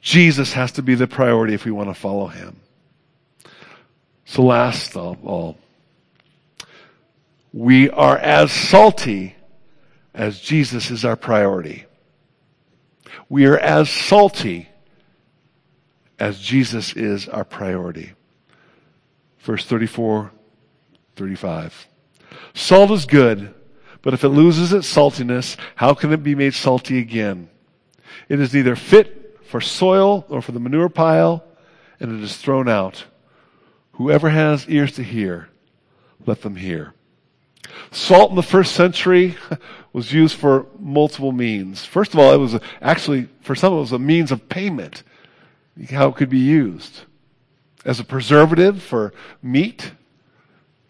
[0.00, 2.60] Jesus has to be the priority if we want to follow him.
[4.24, 5.58] So, last of all,
[7.52, 9.36] we are as salty
[10.14, 11.84] as Jesus is our priority.
[13.28, 14.68] We are as salty
[16.18, 18.12] as Jesus is our priority.
[19.40, 20.30] Verse 34,
[21.16, 21.86] 35.
[22.54, 23.54] Salt is good,
[24.02, 27.48] but if it loses its saltiness, how can it be made salty again?
[28.28, 31.44] It is neither fit for soil or for the manure pile,
[32.00, 33.04] and it is thrown out.
[33.94, 35.48] Whoever has ears to hear,
[36.26, 36.94] let them hear.
[37.90, 39.36] Salt in the first century
[39.92, 41.84] was used for multiple means.
[41.84, 45.04] First of all, it was actually, for some, it was a means of payment,
[45.90, 47.02] how it could be used.
[47.84, 49.92] As a preservative for meat.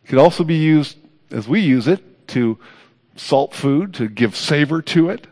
[0.05, 0.97] It could also be used
[1.31, 2.59] as we use it to
[3.17, 5.27] salt food, to give savor to it.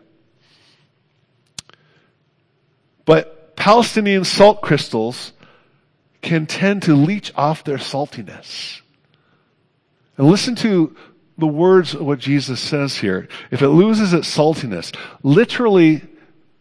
[3.04, 5.32] But Palestinian salt crystals
[6.22, 8.80] can tend to leach off their saltiness.
[10.16, 10.96] And listen to
[11.36, 13.28] the words of what Jesus says here.
[13.50, 16.02] If it loses its saltiness, literally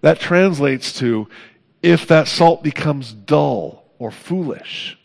[0.01, 1.27] that translates to
[1.81, 4.97] if that salt becomes dull or foolish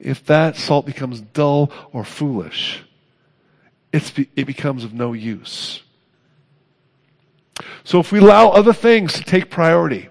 [0.00, 2.82] if that salt becomes dull or foolish,
[3.92, 5.82] it becomes of no use.
[7.84, 10.08] So if we allow other things to take priority,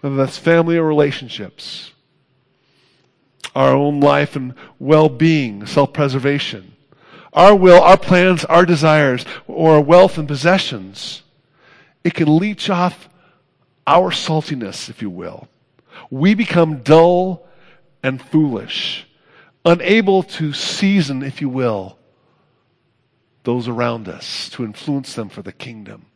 [0.00, 1.92] whether that's family or relationships,
[3.54, 6.74] our own life and well-being, self-preservation,
[7.32, 11.22] our will, our plans, our desires, or our wealth and possessions,
[12.02, 13.08] it can leach off
[13.86, 15.48] our saltiness, if you will.
[16.10, 17.46] We become dull
[18.02, 19.06] and foolish,
[19.64, 21.98] unable to season, if you will,
[23.44, 26.06] those around us, to influence them for the kingdom.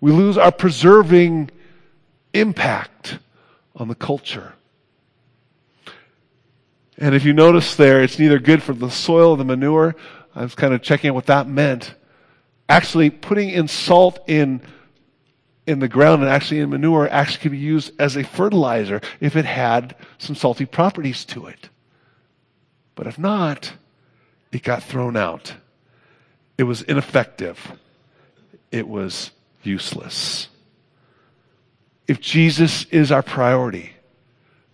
[0.00, 1.50] We lose our preserving
[2.34, 3.18] impact
[3.76, 4.54] on the culture.
[6.98, 9.96] And if you notice there, it's neither good for the soil or the manure.
[10.34, 11.94] I was kind of checking what that meant.
[12.68, 14.62] Actually, putting in salt in
[15.66, 19.36] in the ground and actually in manure actually could be used as a fertilizer if
[19.36, 21.68] it had some salty properties to it.
[22.94, 23.72] But if not,
[24.50, 25.54] it got thrown out.
[26.58, 27.72] It was ineffective.
[28.70, 29.30] It was
[29.62, 30.48] useless.
[32.08, 33.92] If Jesus is our priority,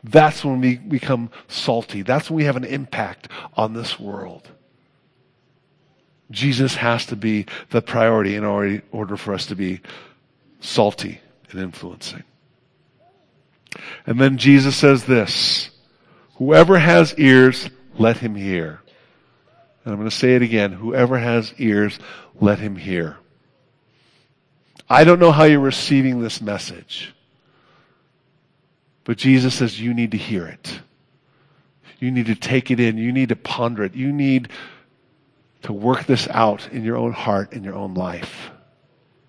[0.02, 2.02] that's when we become salty.
[2.02, 4.48] That's when we have an impact on this world.
[6.30, 9.80] Jesus has to be the priority in order for us to be
[10.60, 11.20] salty
[11.50, 12.22] and influencing.
[14.06, 15.70] And then Jesus says this,
[16.36, 17.68] whoever has ears,
[17.98, 18.80] let him hear.
[19.84, 20.72] And I'm going to say it again.
[20.72, 21.98] Whoever has ears,
[22.40, 23.16] let him hear.
[24.88, 27.14] I don't know how you're receiving this message.
[29.08, 30.80] But Jesus says you need to hear it.
[31.98, 32.98] You need to take it in.
[32.98, 33.94] You need to ponder it.
[33.94, 34.50] You need
[35.62, 38.50] to work this out in your own heart, in your own life,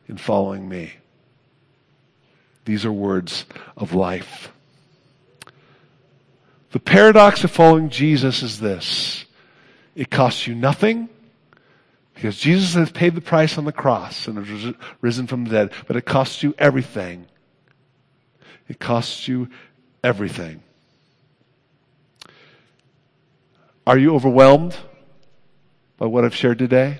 [0.09, 0.91] in following me.
[2.65, 3.45] These are words
[3.77, 4.51] of life.
[6.71, 9.23] The paradox of following Jesus is this.
[9.95, 11.07] It costs you nothing
[12.15, 15.71] because Jesus has paid the price on the cross and has risen from the dead,
[15.87, 17.27] but it costs you everything.
[18.67, 19.49] It costs you
[20.03, 20.63] everything.
[23.85, 24.75] Are you overwhelmed
[25.97, 26.99] by what I've shared today?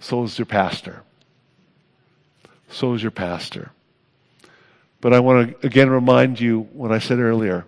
[0.00, 1.02] So is your pastor.
[2.70, 3.72] So is your pastor.
[5.00, 7.66] But I want to again remind you what I said earlier.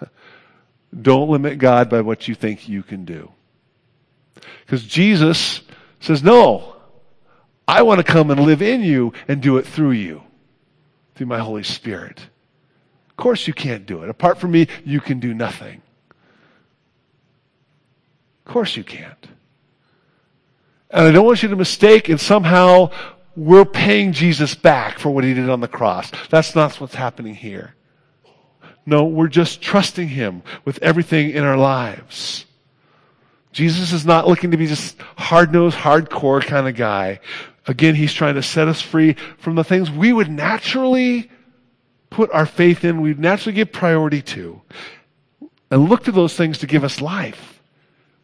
[1.02, 3.30] Don't limit God by what you think you can do.
[4.64, 5.62] Because Jesus
[6.00, 6.76] says, no,
[7.66, 10.22] I want to come and live in you and do it through you,
[11.14, 12.26] through my Holy Spirit.
[13.16, 14.08] Of course you can't do it.
[14.08, 15.80] Apart from me, you can do nothing.
[18.44, 19.28] Of course you can't.
[20.90, 22.90] And I don't want you to mistake and somehow
[23.36, 26.10] we're paying Jesus back for what he did on the cross.
[26.28, 27.74] That's not what's happening here.
[28.84, 32.44] No, we're just trusting him with everything in our lives.
[33.52, 37.20] Jesus is not looking to be just hard-nosed, hardcore kind of guy.
[37.66, 41.30] Again, he's trying to set us free from the things we would naturally
[42.14, 44.62] put our faith in, we'd naturally give priority to,
[45.68, 47.60] and look to those things to give us life.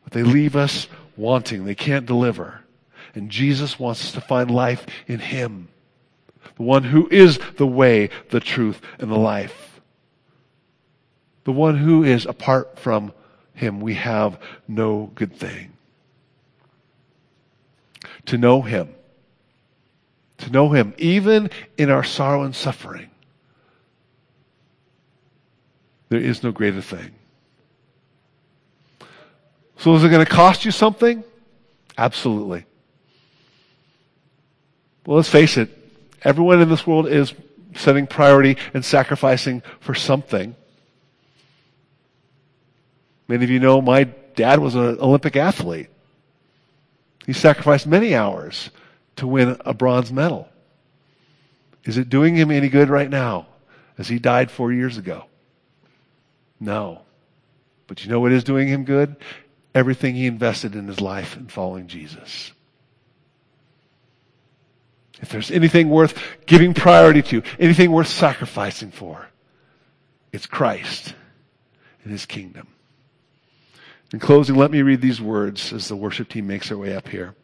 [0.04, 0.86] But they leave us
[1.16, 1.64] wanting.
[1.64, 2.60] They can't deliver.
[3.16, 5.68] And Jesus wants us to find life in Him,
[6.56, 9.80] the one who is the way, the truth, and the life.
[11.42, 13.12] The one who is apart from
[13.54, 14.38] Him, we have
[14.68, 15.72] no good thing.
[18.26, 18.94] To know Him,
[20.38, 23.09] to know Him, even in our sorrow and suffering,
[26.10, 27.12] there is no greater thing.
[29.78, 31.24] So is it going to cost you something?
[31.96, 32.66] Absolutely.
[35.06, 35.70] Well, let's face it.
[36.22, 37.32] Everyone in this world is
[37.74, 40.54] setting priority and sacrificing for something.
[43.26, 45.88] Many of you know my dad was an Olympic athlete.
[47.24, 48.70] He sacrificed many hours
[49.16, 50.48] to win a bronze medal.
[51.84, 53.46] Is it doing him any good right now
[53.96, 55.29] as he died four years ago?
[56.60, 57.00] No.
[57.86, 59.16] But you know what is doing him good?
[59.74, 62.52] Everything he invested in his life in following Jesus.
[65.20, 69.28] If there's anything worth giving priority to, anything worth sacrificing for,
[70.32, 71.14] it's Christ
[72.02, 72.68] and His kingdom.
[74.12, 77.08] In closing, let me read these words as the worship team makes their way up
[77.08, 77.34] here.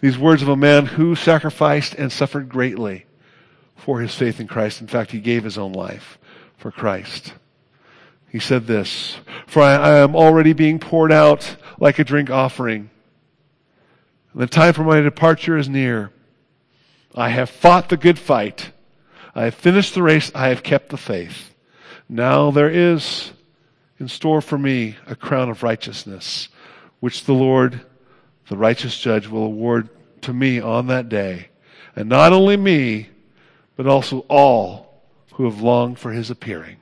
[0.00, 3.06] These words of a man who sacrificed and suffered greatly
[3.76, 4.80] for his faith in Christ.
[4.80, 6.18] In fact, he gave his own life
[6.62, 7.34] for Christ.
[8.30, 12.88] He said this, For I, I am already being poured out like a drink offering
[14.34, 16.10] the time for my departure is near.
[17.14, 18.72] I have fought the good fight.
[19.34, 20.32] I have finished the race.
[20.34, 21.54] I have kept the faith.
[22.08, 23.32] Now there is
[23.98, 26.48] in store for me a crown of righteousness,
[27.00, 27.82] which the Lord,
[28.48, 29.90] the righteous judge, will award
[30.22, 31.48] to me on that day.
[31.94, 33.10] And not only me,
[33.76, 34.91] but also all
[35.34, 36.76] who have longed for his appearing.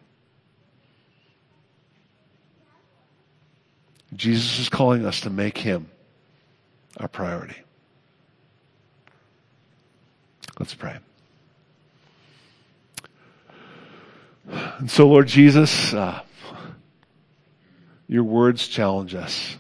[4.15, 5.89] Jesus is calling us to make him
[6.99, 7.57] our priority.
[10.59, 10.99] Let's pray.
[14.49, 16.23] And so, Lord Jesus, uh,
[18.09, 19.57] your words challenge us.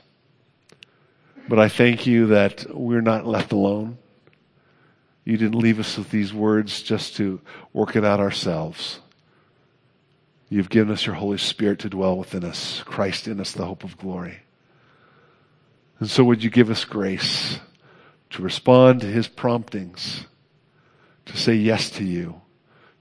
[1.49, 3.99] But I thank you that we're not left alone.
[5.31, 7.41] You didn't leave us with these words just to
[7.73, 8.99] work it out ourselves.
[10.49, 13.85] You've given us your Holy Spirit to dwell within us, Christ in us, the hope
[13.85, 14.41] of glory.
[16.01, 17.61] And so would you give us grace
[18.31, 20.27] to respond to his promptings,
[21.27, 22.41] to say yes to you,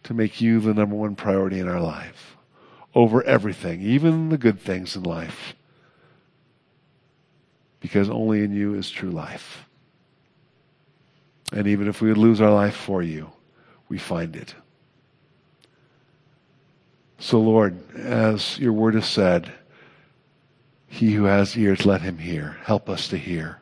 [0.03, 2.37] to make you the number one priority in our life
[2.93, 5.55] over everything, even the good things in life.
[7.79, 9.65] Because only in you is true life.
[11.51, 13.31] And even if we would lose our life for you,
[13.87, 14.53] we find it.
[17.19, 19.51] So, Lord, as your word has said,
[20.87, 22.57] he who has ears, let him hear.
[22.63, 23.59] Help us to hear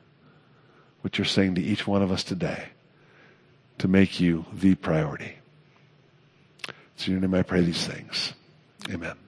[1.02, 2.70] what you're saying to each one of us today
[3.80, 5.36] to make you the priority.
[6.98, 8.34] So, in your name I pray these things.
[8.92, 9.27] Amen.